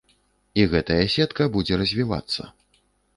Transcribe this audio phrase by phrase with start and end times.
[0.61, 2.49] І гэтая сетка будзе развівацца.